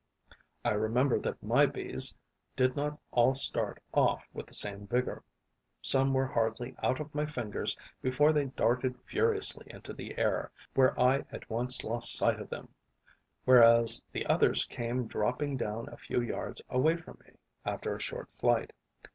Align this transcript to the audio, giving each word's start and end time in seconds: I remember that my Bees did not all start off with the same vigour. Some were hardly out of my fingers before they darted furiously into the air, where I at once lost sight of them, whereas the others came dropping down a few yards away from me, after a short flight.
I 0.65 0.71
remember 0.71 1.19
that 1.19 1.43
my 1.43 1.67
Bees 1.67 2.17
did 2.55 2.75
not 2.75 2.97
all 3.11 3.35
start 3.35 3.83
off 3.93 4.27
with 4.33 4.47
the 4.47 4.53
same 4.55 4.87
vigour. 4.87 5.23
Some 5.79 6.11
were 6.11 6.25
hardly 6.25 6.75
out 6.81 6.99
of 6.99 7.13
my 7.13 7.27
fingers 7.27 7.77
before 8.01 8.33
they 8.33 8.45
darted 8.45 8.99
furiously 9.05 9.67
into 9.69 9.93
the 9.93 10.17
air, 10.17 10.51
where 10.73 10.99
I 10.99 11.25
at 11.31 11.47
once 11.51 11.83
lost 11.83 12.15
sight 12.15 12.39
of 12.41 12.49
them, 12.49 12.73
whereas 13.45 14.03
the 14.11 14.25
others 14.25 14.65
came 14.65 15.05
dropping 15.05 15.55
down 15.57 15.87
a 15.91 15.97
few 15.97 16.19
yards 16.19 16.63
away 16.67 16.97
from 16.97 17.19
me, 17.23 17.35
after 17.63 17.95
a 17.95 18.01
short 18.01 18.31
flight. 18.31 18.73